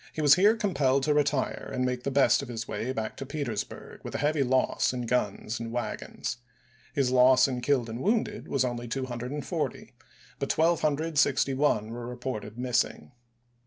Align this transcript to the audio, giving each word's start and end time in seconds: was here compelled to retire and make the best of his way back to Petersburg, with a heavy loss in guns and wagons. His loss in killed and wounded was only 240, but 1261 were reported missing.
was 0.19 0.33
here 0.33 0.55
compelled 0.55 1.03
to 1.03 1.13
retire 1.13 1.69
and 1.71 1.85
make 1.85 2.01
the 2.01 2.09
best 2.09 2.41
of 2.41 2.47
his 2.47 2.67
way 2.67 2.91
back 2.91 3.15
to 3.15 3.23
Petersburg, 3.23 3.99
with 4.03 4.15
a 4.15 4.17
heavy 4.17 4.41
loss 4.41 4.93
in 4.93 5.03
guns 5.05 5.59
and 5.59 5.71
wagons. 5.71 6.37
His 6.91 7.11
loss 7.11 7.47
in 7.47 7.61
killed 7.61 7.87
and 7.87 7.99
wounded 7.99 8.47
was 8.47 8.65
only 8.65 8.87
240, 8.87 9.93
but 10.39 10.51
1261 10.57 11.91
were 11.91 12.07
reported 12.07 12.57
missing. 12.57 13.11